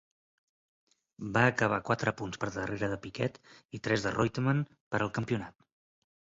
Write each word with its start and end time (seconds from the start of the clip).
Va 1.35 1.43
acabar 1.49 1.77
quatre 1.91 2.15
punts 2.23 2.41
per 2.45 2.49
darrere 2.57 2.91
de 2.95 2.99
Piquet 3.05 3.39
i 3.79 3.83
tres 3.89 4.09
de 4.09 4.17
Reutemann 4.19 4.67
per 4.75 5.03
al 5.09 5.15
campionat. 5.21 5.61